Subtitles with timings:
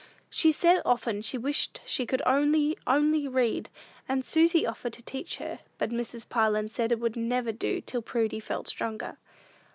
[0.31, 3.69] She said, often, she wished she could "only, only read;"
[4.09, 6.27] and Susy offered to teach her, but Mrs.
[6.27, 9.17] Parlin said it would never do till Prudy felt stronger.